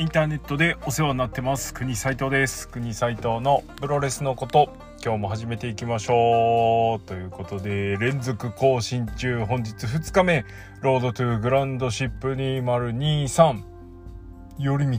[0.00, 1.74] インターネットでお世話になってます。
[1.74, 2.68] 国斉藤です。
[2.68, 4.72] 国斉藤のプロレスのこと
[5.04, 7.08] 今日も始めていきましょう。
[7.08, 9.44] ということで連続更新中。
[9.44, 10.44] 本日2日目
[10.82, 13.60] ロードトゥグランドシップ2023
[14.60, 14.92] 寄り道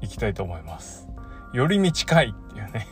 [0.00, 1.06] 行きたいと思います。
[1.54, 2.88] 寄り道会っていうね。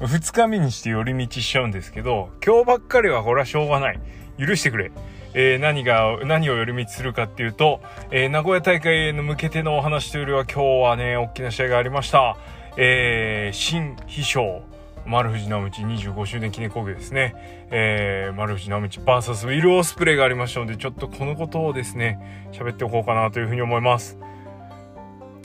[0.00, 4.00] 2日目にして寄り道しちゃうんですけど今日ばっかりはこれはしょうがない。
[4.38, 4.92] 許してくれ。
[5.40, 12.36] えー、何が、何を寄り道するかっていうと、えー、名古屋大会への向けてのお話というよりは今日はね、大きな試合がありました。
[12.76, 14.62] えー、新秘書、
[15.06, 17.36] 丸藤直道25周年記念講義ですね。
[17.70, 24.18] えー、丸藤直道 VS ウィル・オスプレイがありましたので、ちょっとこのことをですね、喋っておこうかなというふうに思います。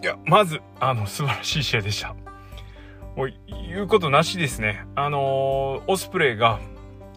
[0.02, 2.16] いや、まず、あの、素晴らしい試合でした。
[3.16, 3.34] もう、
[3.70, 4.88] 言うことなしですね。
[4.96, 6.60] あのー、オスプレイが、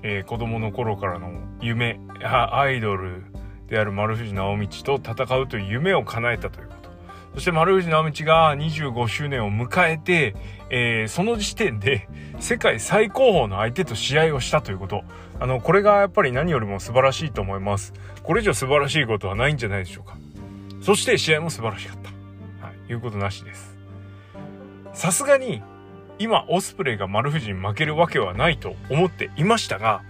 [0.03, 3.25] えー、子供の頃からの夢アイドル
[3.69, 6.87] である丸藤直道と戦うという夢を叶えたということ。
[7.35, 10.35] そして丸藤直道が25周年を迎えて、
[10.71, 15.05] えー、その時点で世界最高峰の相手と試合をしたということ。
[15.39, 17.93] あのこれがやっぱり何よりも素晴らしいと思います。
[18.23, 20.17] これ以上素晴らしいことはないんじゃないでしょうか。
[20.81, 21.99] そして試合も素晴らしかっ
[22.61, 23.77] た、はい、いうことなしです。
[24.95, 25.63] さすがに
[26.19, 30.03] 今オスプレイが丸藤に負けるわけはないと思っていましたが、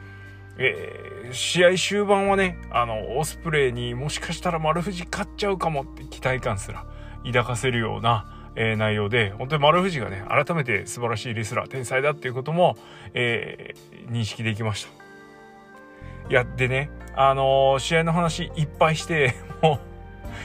[0.58, 6.86] えー、試合終盤はね、あの、オスプレイにもしかしたら丸藤勝っちゃうかもって期待感すら
[7.24, 12.76] 抱かせるような、えー、内容で、本当に丸藤がね、改めて素晴らしいレスラー、天才だっていうことも、
[13.12, 16.30] えー、認識できました。
[16.30, 19.95] いや、でね、あの試合の話いっぱいして、 もう、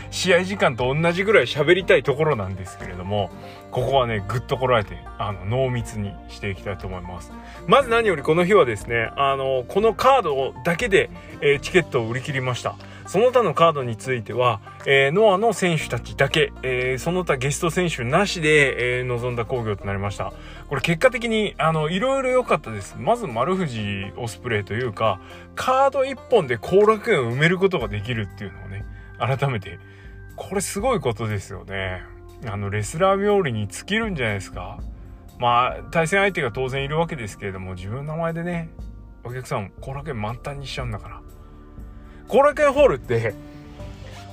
[0.10, 3.30] 試合時間と同じぐらい喋りたいところなんですけれども、
[3.72, 7.32] ここはね、ぐっとこらえて、あの、濃密にしていきたいと思います。
[7.68, 11.09] まず何よりこの日はですね、あの、このカードだけで、
[11.42, 12.76] えー、チケットを売り切りました。
[13.12, 20.34] その他のカードについては、えー、ノアの選手たちだけ、えー、その他ゲスト選手なしで、えー、臨んだ工業となりました。
[20.69, 22.96] これ結果的に、あの、いろいろ良かったです。
[22.98, 25.19] まず丸藤オスプレイというか、
[25.56, 28.86] カード1本で後楽園を埋めることができるっていうのをね、
[29.26, 29.80] 改めて
[30.36, 32.02] これすごいことですよね。
[32.48, 34.80] あの、レスラー冥利に尽きるんじゃないですか？
[35.40, 38.70] まあ、対戦相手が当然いるわけですけれども、自分の名前でね、
[39.24, 41.22] お客さん、後楽園満タンにしちゃうんだから。
[42.28, 43.34] 後楽園ホールって、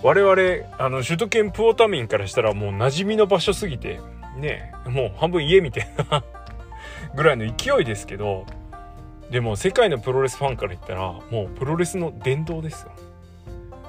[0.02, 4.00] 我々、あの、首都圏プオタミンからしたらもう馴染みの場所すぎて、
[4.38, 6.22] ね、もう半分家みたいな
[7.14, 8.46] ぐらいの勢いですけど、
[9.30, 11.00] でも世界のプロレスファンから言ったら、
[11.30, 12.92] もうプロレスの殿堂ですよ。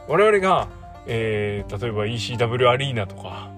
[0.08, 0.68] 我々が
[1.08, 3.52] えー、例えば ECW アリーナとか、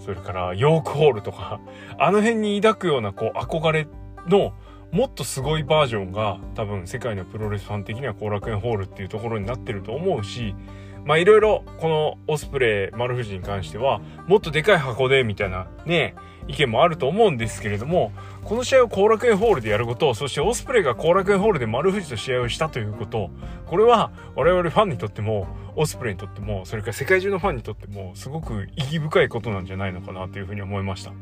[0.00, 1.60] それからヨークホールとか、
[1.98, 3.86] あの辺に抱くようなこう憧れ
[4.28, 4.52] の
[4.92, 10.54] もっとすごいバージョンが多分世界のプロレスファン的には後楽園ホールっていうところになってると思うし、
[11.04, 16.14] まあいろいろこのオスプレイ丸藤に関してはもっとでかい箱でみたいなね、
[16.48, 23.30] 意見もあると思うんですけれども、この試合を後楽園ホールでやること、そしてオスプレイが後楽園ホールで丸藤と試合をしたということ、
[23.66, 31.12] これは我々ファンにとっても、オスプレイにとっても、それから世界中のファンにとっても、すごく意義深いことなんじゃないのかなというふうに思いました。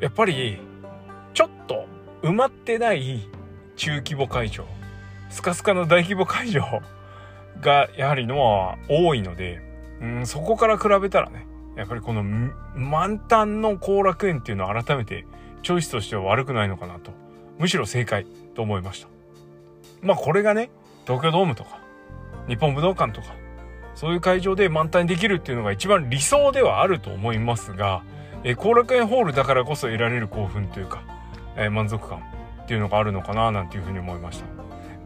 [0.00, 0.58] やっぱり、
[1.32, 1.86] ちょっと
[2.22, 3.28] 埋まってない
[3.76, 4.64] 中規模会場、
[5.28, 6.62] スカスカの大規模会場
[7.60, 9.60] がやはりのは多いので、
[10.00, 15.26] うん、そこから比べたらね、やっぱりこの満タンの後楽園っていうのは改めて
[15.62, 17.12] チョイスとしては悪くないのかなと。
[17.58, 19.08] むしろ正解と思いました。
[20.02, 20.70] まあこれがね、
[21.06, 21.78] 東京ドームとか、
[22.48, 23.34] 日本武道館とか、
[23.94, 28.02] そういう会場で満タンにできるっていうのが一番理想ではあると思いますが、
[28.42, 31.02] え、後楽園ホールだからこそ得られる興奮というか、
[31.56, 32.18] えー、満足感
[32.62, 34.46] っていうのがあるのかななんていうふうに思いました。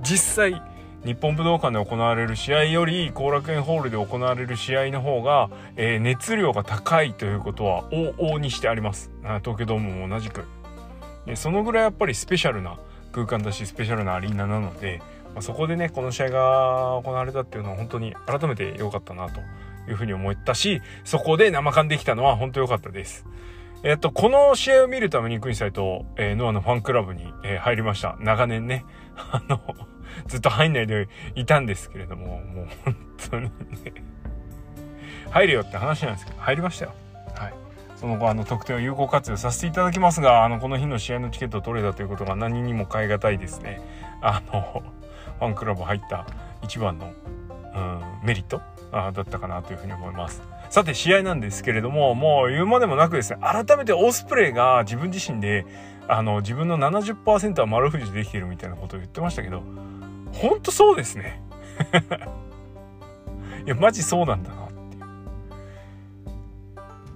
[0.02, 0.62] 実際、
[1.04, 9.10] 日本武道館で行われる試合より後楽園ホールで行われる試合の方が、えー、熱量が高いということは往々にしてあります
[9.42, 10.44] 東京ドームも同じく
[11.34, 12.78] そのぐらいやっぱりスペシャルな
[13.12, 15.00] 空間だしスペシャルなアリーナなので、
[15.34, 19.40] まあ、そこでねこの試合が行われたっていうのは本当に改めて良かったなと
[19.88, 23.24] いうふうに思ったしそこで生感できたのは本当良かったです
[23.84, 28.16] えっと、この試合を見るために、クイサイと、えー、ノアのファンクラブに、えー、入りました。
[28.18, 28.84] 長年ね。
[29.16, 29.60] あの、
[30.26, 32.96] ずっと入んないでいたんですけれども、もう本
[33.30, 33.50] 当にね、
[35.30, 36.92] 入れよって話なんですけど、入りましたよ。
[37.34, 37.54] はい。
[37.96, 43.80] その後、あの、得点を有効活用させていただきますが、あの、この日の試合のチケットを取れたということが何にも代え難いですね。
[44.20, 44.82] あの、
[45.38, 46.26] ファンクラブ入った
[46.62, 47.12] 一番の、
[47.74, 48.60] うん、メリット
[48.92, 50.42] あだったかなというふうに思います。
[50.70, 55.66] さて試合なんですけれども、もう言うまでもなくですね、改めてオスプレイが自分自身で、
[56.08, 59.62] あの、自分の70%は丸藤でできてるみたいなことを言ってましたけど、
[60.38, 61.42] ほんとそうですね。
[63.66, 64.78] いや、マジそうなんだなって。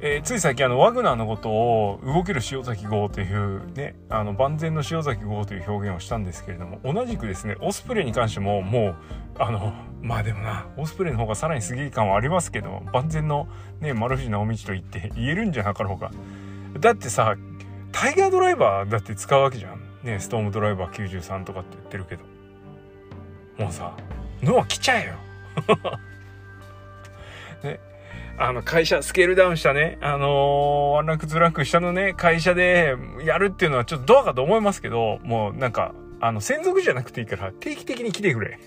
[0.04, 8.94] えー、つい最近あのワグナーのことを動ける塩崎号というねあの万全の塩崎号という表現をしたんですけれども同じくですねオスプレイに関してももう
[9.38, 13.46] あのまあでもなオスプレイの方がさらにすげえ感はありますけど万全の
[13.78, 16.10] ね丸藤直道と言って言えるんじゃなかろうか
[16.80, 17.36] だってさ
[17.92, 22.31] タイガードライバーだって使うわけじゃんねストームドライバー93とかって言ってるけど
[23.62, 23.96] もうさ
[24.42, 25.14] ノア来ちゃえよ
[27.62, 27.78] ね
[28.38, 38.58] あの会社スケールダウンしたね、あのー、ワンランクツーランク下のね、会社でやるっていうのはちょっとどうかと思いますけど、もうなんか、あの、専属じゃなくていいから定期的に来てくれ。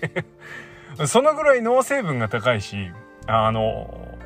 [1.06, 2.90] そのぐらい脳成分が高いし、
[3.26, 4.16] あの、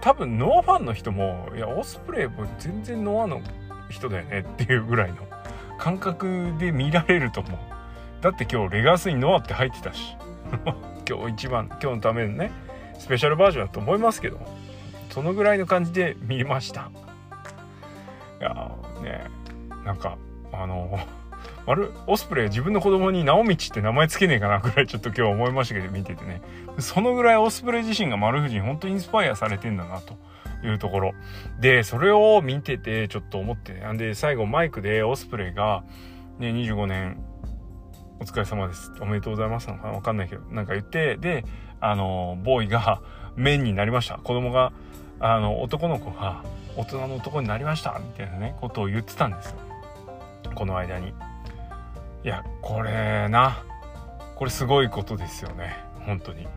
[0.00, 3.40] 多分ノアファンの人も、いや、オスプレイも全然ノアの
[3.88, 5.18] 人だよねっていうぐらいの
[5.78, 7.75] 感覚で見られると思う。
[8.20, 10.16] だって今日レガースにノアって入ってたし。
[11.08, 12.50] 今日一番、今日のためのね、
[12.98, 14.40] スペシャルバージョンだと思いますけど。
[15.16, 16.90] そのぐらいの感じで見ました。
[18.38, 18.70] いや
[19.02, 19.30] ね
[19.82, 20.18] なんか
[20.52, 20.98] あの
[21.64, 26.42] 丸オスプレイ自分の子供に直道って名前つけねえかなぐらいちょっと今日思いましたけど見ててね。
[26.78, 30.18] そのぐらいオスプレイ自身が丸藤に本当にインスパイアされてんだなと
[30.66, 31.14] いうところ。
[31.58, 35.82] でそれを見ててちょっと思ってなんで最後マイクでオスプレイが
[36.38, 37.16] ね25年
[38.18, 38.92] お疲れ様です。
[39.00, 39.92] おめでとうございますのかな？
[39.92, 41.44] わかんないけど、なんか言って、で、
[41.80, 43.00] あの、ボーイが
[43.36, 44.18] 面になりました。
[44.18, 44.72] 子供が、
[45.20, 46.42] あの、男の子が
[46.76, 47.98] 大人の男になりました。
[47.98, 49.56] みたいなね、ことを言ってたんですよ。
[50.54, 51.08] この間に。
[51.08, 51.12] い
[52.28, 53.58] や、これな、
[54.34, 55.76] これすごいことですよね。
[56.06, 56.48] 本当に。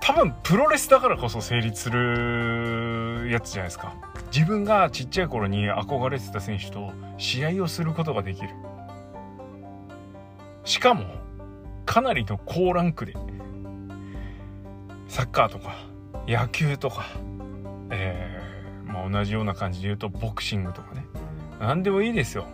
[0.00, 3.94] 多分、プロレスだからこそ成立するやつじゃないですか。
[4.32, 8.50] 自分がちっちゃい頃に憧れてた選手と試合をすることができる。
[10.66, 11.04] しかも、
[11.86, 13.14] かなりの高ランクで、
[15.06, 15.76] サッカーとか、
[16.26, 17.06] 野球とか、
[17.90, 21.06] えー、まあ、同じような感じで言うと、ボクシングとかね。
[21.60, 22.46] 何でもいいですよ。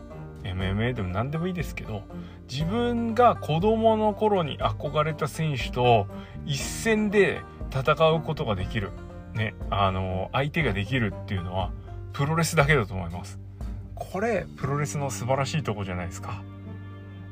[0.44, 2.02] MMA でも何でもいいですけど、
[2.50, 6.06] 自分が子供の頃に憧れた選手と
[6.44, 8.90] 一戦で戦うことができる。
[9.32, 11.72] ね、あの、相手ができるっていうのは、
[12.12, 13.40] プロレスだけだと思います。
[13.94, 16.42] これ、プロレスの素晴らしいとこじゃないですか。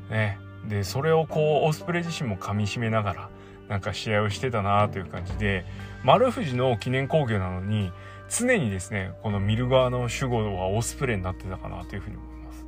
[0.09, 0.39] ね。
[0.67, 3.29] でそれをこうオスプレイ自身もかみしめながら
[3.67, 5.65] なんか試合をしてたなという感じで
[6.03, 7.91] 丸藤の記念興行なのに
[8.29, 12.65] 常にですねこの見る側の主語はオスプレイになってたかなというふうに思います。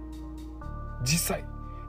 [1.04, 1.45] 実際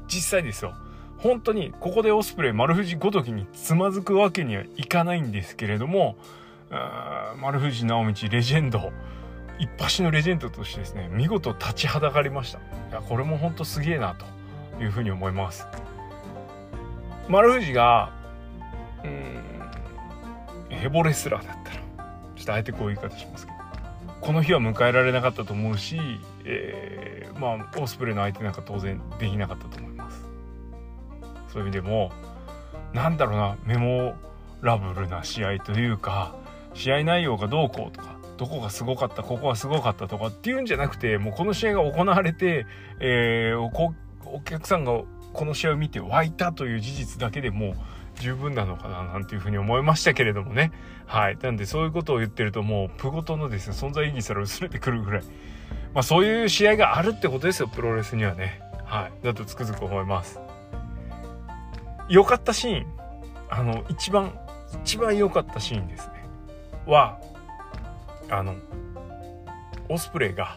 [0.07, 0.75] 実際ですよ。
[1.19, 6.17] 本当にここでオスプレイ丸藤ごときにつまずくわけにはいかないんですけれども
[7.41, 8.93] 丸藤直道レジェンド
[9.59, 12.59] 一発のレジェンドとしてですね見事立ちはだかりました。
[12.59, 12.63] い
[12.93, 14.27] やこれも本当すげえなと
[14.83, 15.67] いうふうに思います。
[17.29, 18.13] 丸藤が
[19.05, 19.45] うん。
[20.69, 21.77] ヘボレスラーだったら
[22.37, 23.59] ちょっとあえてこういう言い方しますけど。
[24.21, 25.99] この日は迎えられなかったと思うし、
[26.45, 30.25] えー、まあオスプレイの相手なんか当然できなかったと思います。
[31.53, 32.11] そういう意味でも
[32.93, 34.15] なんだろうなメモ
[34.63, 36.35] ラブルな試合というか
[36.73, 42.67] 試合内容がどうこうとかどこがすごかったここがすごかったとかっていうんじゃなくてもうこの試合が行われて、
[43.01, 43.95] えー、
[44.25, 45.03] お客さんが
[45.35, 47.75] この試合を見て湧いたという事実だけでも
[48.21, 50.73] 十分なのかななんていうふうに思いましたけれどもね。
[51.07, 51.37] はい。
[51.43, 55.23] なんでそういうことを言ってるともうプゴトのですね、存在意義すら薄れてくるぐらい。
[55.93, 58.61] まあそういう試合があるってことですよ、プロレスにはね。
[58.85, 59.25] はい。
[59.25, 60.39] だとつくづく思います。
[62.09, 62.87] 良かったシーン。
[63.51, 64.33] あの、一番、
[64.85, 66.13] 一番良かったシーンですね。
[66.87, 67.19] は、
[68.31, 68.55] あの、
[69.89, 70.57] オスプレイが、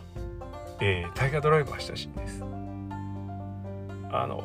[0.79, 2.43] えー、タイガードライバーしたシーンです。
[4.11, 4.37] あの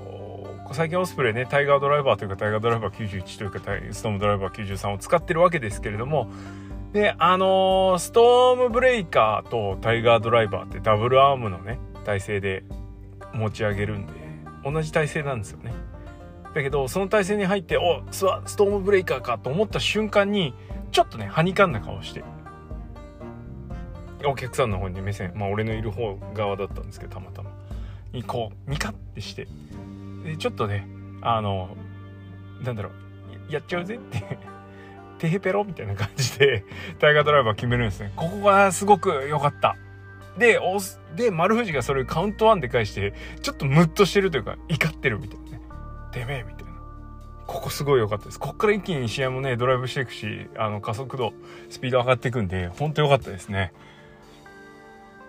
[0.71, 3.59] 最近オスプレイねタイガードライバーというかタイガードライバー91というか
[3.92, 6.31] ストームドライバー93を使ってるわけですけれども
[6.92, 12.64] であのー、ストームブレイカーとタイガードライバーってダブルアームのね体勢で
[13.35, 14.12] 持ち上げるんで
[14.64, 15.73] 同じ体勢なんですよね。
[16.54, 20.54] だけどその体勢に入っておスストームブレイカーかと思った瞬間に
[20.90, 22.23] ちょっとねはにかんだ顔して
[24.25, 27.50] お客さんの方に目線まあ俺のいる方側だったんですけどたまたま。
[28.12, 29.49] にこうミカってして
[30.25, 30.88] でちょっとね
[31.21, 31.76] あの
[32.62, 32.91] なんだろ
[33.49, 34.38] うやっちゃうぜって
[35.19, 36.64] テヘペロみたいな感じで
[36.99, 38.12] タイガードライバー決めるんですね。
[38.17, 39.76] ここがすごく良かった。
[40.38, 40.79] でお
[41.14, 43.12] で丸藤がそれカウントワンで返して
[43.43, 45.61] ちょっとムッとしてるというか怒ってるみたいなね。
[46.11, 46.73] てめえみたいな。
[47.47, 48.41] ここすごい良かったです。
[48.41, 51.35] こっから一気に試合もねドライブしていくしあの加速度
[51.69, 53.73] スピード上がっていくんで本当良かったですね。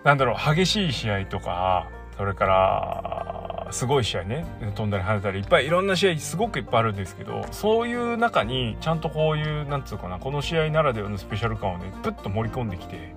[0.04, 13.14] なんだろう激しい試合とかそれからすごい試合ね飛んだり跳ねたりいっぱいいろんな試合すごくいっぱいあるんですけどそういう中にちゃんとこういうなんつうかなこの試合ならではのスペシャル感をねプッと盛り込んできて、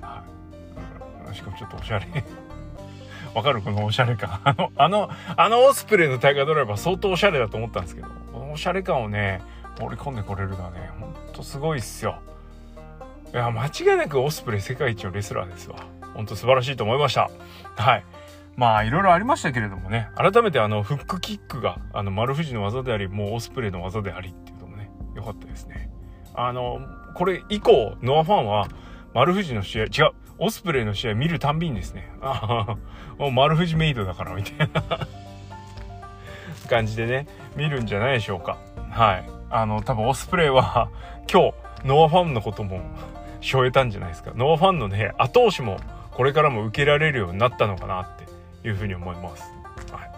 [0.00, 0.24] は
[1.30, 2.06] い、しかもちょっとおしゃれ。
[3.34, 4.40] わかるこのおしゃれ感。
[4.42, 9.42] あのあのあのオスプレイの大河ドライバー相当おしゃれだと思ったんですけどこのおしゃれ感をね
[9.78, 12.18] 盛り込んでこれるのはねほんとすごいっすよ。
[13.32, 15.76] いや間違いなくオスプレイ世界一のレスラーですわ。
[16.14, 17.30] ほんと素晴らしいと思いました。
[17.76, 18.04] はい。
[18.58, 20.10] まあいろいろありましたけれどもね。
[20.16, 24.90] 改めてあのフックキックがあの丸藤の技でありもうオスプレイの技でありっていうのもね。
[25.14, 25.92] 良かったですね。
[26.34, 26.80] あの
[27.14, 28.66] これ以降ノアファンは
[29.14, 29.90] 丸藤の試合違う
[30.38, 32.10] オスプレイの試合見るたんびにですね。
[32.20, 32.76] ああ
[33.16, 35.06] もう丸藤メイドだからみたいな。
[36.68, 38.58] 感じでね見るんじゃないでしょうか。
[38.90, 39.30] はい。
[39.50, 40.90] あの多分オスプレイは
[41.32, 42.80] 今日ノアファンのことも
[43.40, 44.32] しょえたんじゃないですか。
[44.34, 45.76] ノアファンのね後押しも
[46.10, 48.27] これからも受けられるようになったのかなって。
[48.64, 49.42] いうふうに思います。
[49.92, 50.10] はい。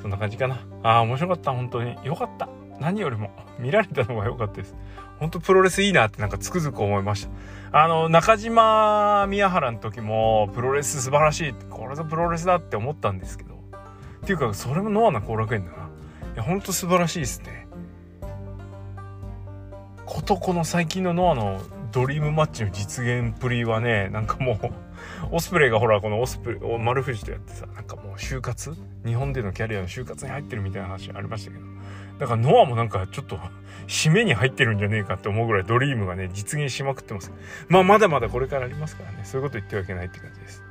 [0.00, 0.60] そんな感じかな。
[0.82, 1.52] ああ面白かった。
[1.52, 1.96] 本当に。
[2.04, 2.48] よかった。
[2.80, 3.30] 何よりも。
[3.58, 4.74] 見られたのが良かったです。
[5.18, 7.28] 本当プロレスいいなってなんかつくづく思いまし
[7.70, 7.80] た。
[7.80, 11.54] あの中島宮原の時もプロレス素晴らしい。
[11.70, 13.54] これぞプロレスだって思ったんですけど。
[13.54, 15.88] っていうかそれもノアな後楽園だな。
[16.34, 17.66] いやほんと素晴らしいですね。
[20.04, 21.60] ことこの最近のノアの
[21.92, 24.70] ドリームマッチの実現プリはねなんかもう
[25.30, 28.74] オスプレイがほらこのオスプレイ丸藤とやってさなんかもう就活？
[29.04, 31.64] 日本でのキャリアの就活に入ってるみたいな話ありましたけど。
[32.18, 33.40] だからノアもなんかちょっと
[33.88, 37.32] 締めに入ってるんじゃねえかって思うぐらいドリームがね実現しまくってます。
[37.68, 39.22] まあまだまだこれからありますからね。
[39.24, 40.62] そういうこと言ってはいけないって感じです。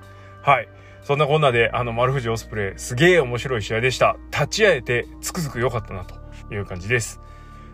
[0.42, 0.70] はい。
[1.04, 4.16] そんなこんなであの丸藤オスプレイすげえ面白い試合でした。
[4.32, 6.16] 立ち会えてつくづく良かったなと
[6.54, 7.20] いう感じです。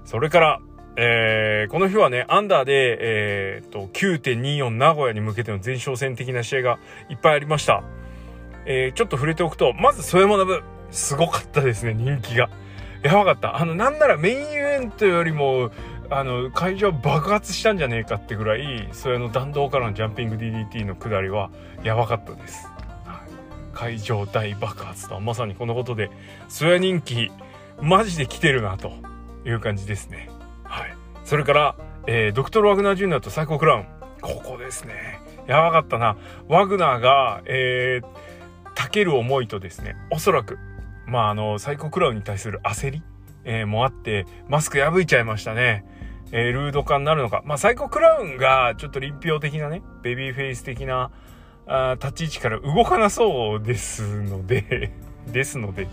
[0.03, 0.59] それから
[1.01, 6.77] えー、この日はね、アンダーで、えー、と、9.24名古屋に向けての前哨戦的な試合が
[7.09, 7.83] いっぱいありました。
[8.65, 12.49] えー、ちょっと触れておくと、まず、添山部、すごかったですね、人気が。
[13.01, 13.55] やばかった。
[13.55, 15.71] あの、なんならメインイベントよりも、
[16.09, 21.49] あの、会場爆発したんじゃねえかってぐらい、それの弾道からのジャンピング DDT の下りは、
[21.81, 22.67] やばかったです。
[23.73, 26.11] 会場大爆発とは、まさにこのことで、
[26.49, 27.31] それ人気、
[27.81, 28.91] マジで来てるな、と
[29.45, 30.29] いう感じですね。
[31.29, 31.75] それから、
[32.07, 33.85] えー、ドクトル・ワグナー・ジュニアと最高クラウン。
[34.19, 35.19] ここですね。
[35.45, 36.17] やばかったな。
[36.47, 38.01] ワグナーが、え、
[38.73, 40.57] たける思いとですね、おそらく、
[41.05, 43.03] まあ、あの、最高クラウンに対する焦り、
[43.43, 45.85] えー、もあって、マスク破いちゃいましたね。
[46.31, 47.43] えー、ルード化になるのか。
[47.45, 51.11] まあ、サイコクラウンが、ちょっと臨氷的なね、ベビーフェイス的な、
[51.67, 54.91] あ立ち位置から動かなそうですので
[55.31, 55.87] ですので、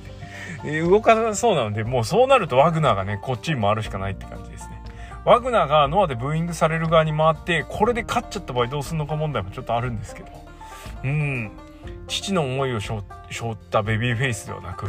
[0.64, 4.75] え、動かなそうなので、もうそうなるとワグナーがね、こっちに回るしかないって感じですね。
[5.26, 10.28] ワグナーがノアでブーイングされる側に回って、これで勝っちゃった場合どうすんのか問題もちょっとあるんですけど。
[11.02, 11.50] うん。
[12.06, 13.00] 父の思いを背負
[13.52, 14.86] ったベビーフェイスではなく、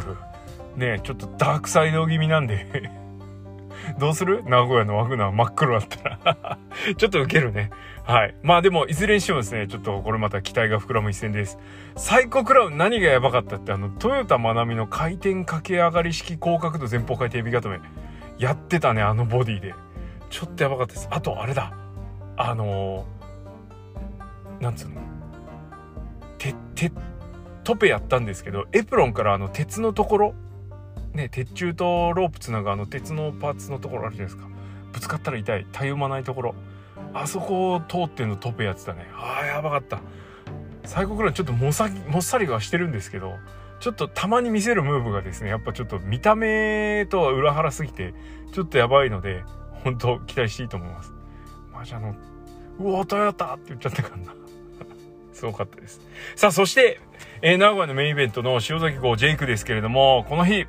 [0.76, 2.88] ねちょっとダークサイド気味なんで
[3.98, 4.44] どうする？
[4.44, 6.58] 名古屋のワグナー真っ黒だったら
[6.96, 7.70] ちょっとウケるね。
[8.04, 8.34] はい。
[8.44, 11.58] まあでも、いずれにしてもですね、ちょっとこれまた期待が膨らむ一戦です。
[11.96, 17.80] サイコクラウン何がやばかったって、あの、トヨタマナミの回転駆け上がり式高角度前方回転エビ固め。
[18.38, 19.74] やってたね、あのボディで。
[20.30, 21.08] ちょっとやばかったです。
[21.10, 21.72] あと、あれだ。
[22.36, 25.00] あのー、なんつうの？
[26.38, 26.92] て、て、
[27.64, 30.34] トペやったんですけど、エプロンからあの鉄のところ、
[31.14, 34.48] ね、鉄柱とロープつなぐあの鉄のパーツのところあるじゃないですか。
[34.92, 35.66] ぶつかったら痛い。
[35.72, 36.54] たゆまないところ。
[37.14, 39.06] あそこを通ってんのトペやってたね。
[39.14, 40.00] ああ、やばかった。
[40.84, 43.34] 最後くらいちょっともさもっさりはしてるんですけど、
[43.80, 48.14] ちょっとたまに見せるムーブがですね、やっぱちょっと見た目とは裏腹すぎて、
[48.52, 49.44] ちょっとやばいので、
[49.84, 51.12] 本当期待していいと思います。
[51.72, 52.14] マジ、あの、
[52.80, 54.34] うお、トヨタって言っちゃったからな。
[55.32, 56.00] すごかったです。
[56.36, 57.00] さあ、そして、
[57.42, 60.66] えー、名古屋のメインイベントの塩崎号ジェイクですけれども、この日、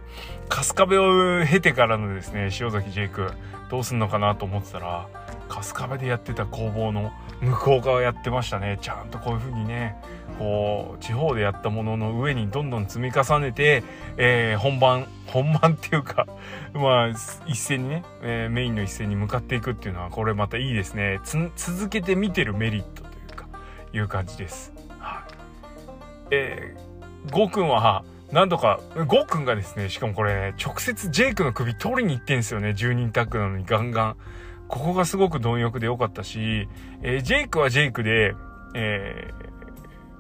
[0.50, 3.32] 春日部を経てからのですね、塩崎ジェイク、
[3.70, 5.08] どうすんのかなと思ってたら、
[5.48, 7.12] 春日部でやってた工房の
[7.42, 8.78] 向こう側やってましたね。
[8.82, 9.96] ちゃんとこういう風にね、
[10.38, 13.84] こう、地方でやったものの上にどんどん積み重ねて、
[14.18, 16.28] えー、本番、 本番っていうか、
[16.74, 17.08] まあ、
[17.46, 21.20] 一斉にね、えー、メインの一斉に向かっていくっていうのは、これまたいいですね。
[21.56, 23.46] 続けて見てるメリットというか、
[23.94, 24.74] いう感じです。
[25.00, 25.34] はい。
[26.32, 34.16] えー、ゴーくんは、なんとか、ゴーくんがですね、しかもこれね、直接ジェイクの首取りに行ってんすよね、10人タッグなのにガンガン。
[34.70, 36.70] ここがすごく貪欲で良かったし、
[37.02, 38.36] えー、ジェイクはジェイクで、
[38.76, 39.50] えー、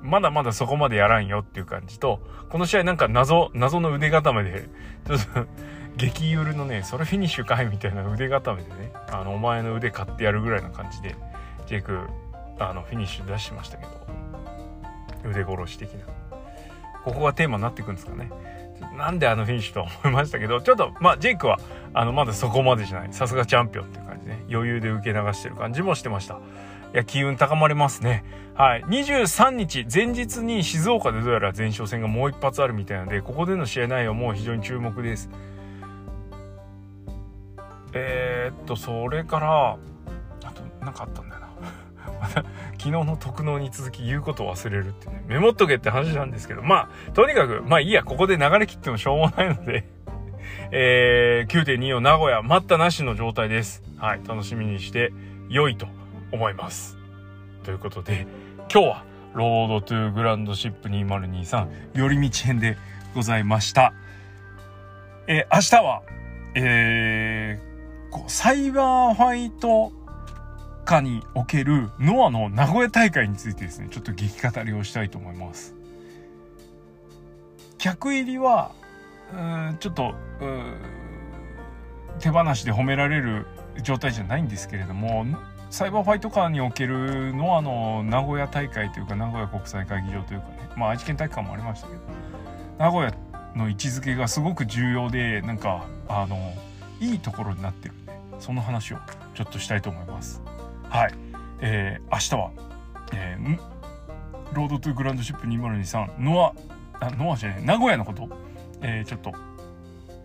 [0.01, 4.67] まだまだそこまでやらんよっていう感じと、この試合なんか謎、謎の腕固めで、
[5.07, 5.47] ちょっと
[5.97, 11.15] 激ゆるのね、それフィニッシュかいみたいな腕固めでね、あの、お前の腕買ってやるぐらいな感じで、
[11.67, 11.99] ジェイク、
[12.57, 13.91] あの、フィニッシュ出しましたけど、
[15.29, 16.05] 腕殺し的な。
[17.03, 18.31] ここがテーマになっていくんですかね。
[18.97, 21.59] なんであのフィニッシュと思いましたけど、ちょっと、まあ、ジェイクは、
[21.93, 23.13] あの、まだそこまでじゃない。
[23.13, 24.45] さすがチャンピオンっていうね。
[24.49, 26.35] 余裕で受け流してる感じもしてました。
[26.35, 26.37] い
[26.97, 28.23] や、機運高まれますね。
[28.55, 28.83] はい。
[28.83, 35.29] 23日、前日に静岡でどうやら前哨戦がもう一発あるみたいなので、ここでの試合内容も非常に注目です。
[37.93, 39.77] えー、っと、それから、
[40.43, 41.49] あと、なんかあったんだよな。
[42.77, 49.87] 昨日の特納に続き言うことを忘れるってね、メモっとけって話なんですけど、まあ、とにかく、まあいいや、ここで流れ切ってもしょうもないので
[50.71, 53.81] えー、9.24名古屋、待ったなしの状態です。
[53.97, 55.11] はい、楽しみにして
[55.49, 55.87] 良いと
[56.31, 56.95] 思います。
[57.63, 58.27] ということで、
[58.71, 62.77] 今日は、 Road to GRAND SHIP 2023寄り道編で
[63.15, 63.93] ございました。
[65.27, 66.01] えー、明日は、
[66.55, 69.91] えー、サイバーファイト
[70.85, 75.75] 下におけるノアの名古屋大会についてですね、ちょっと激語りをしたいと思います。
[77.79, 78.71] 客入りは、
[79.33, 80.15] うんちょっと
[82.19, 83.47] 手放しで褒められる
[83.83, 85.25] 状態じゃないんですけれども、
[85.69, 92.01] サイバーファイトカーにおけるノアの名古屋大会というか、名古屋国際会議場というかね、まあ愛知県体育館もありましたけど、
[92.79, 93.13] 名古屋
[93.55, 96.53] の位置づけがすごく重要で、なんか、あの、
[96.99, 98.97] いいところになってるんで、その話を
[99.35, 100.41] ちょっとしたいと思います。
[100.89, 101.13] はい。
[101.61, 102.51] えー、明日は、
[103.13, 103.59] えー、
[104.53, 106.53] ロードトゥグランドシップ2023、ノ
[106.99, 108.27] ア、あ、ノアじゃない、名古屋のこと、
[108.81, 109.33] えー、ちょっと、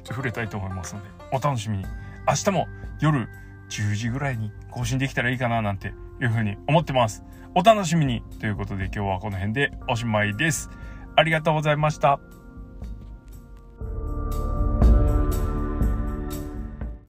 [0.06, 1.84] 触れたいと思いますので、お楽しみに。
[2.26, 2.68] 明日も
[3.00, 3.28] 夜
[3.68, 5.88] 10時ぐらいに更新できたらいいかななんて
[6.20, 7.22] いうふうに思ってます。
[7.54, 10.70] お楽しみにということで今日はこの辺でおしまいです。
[11.16, 12.18] ありがとうございました。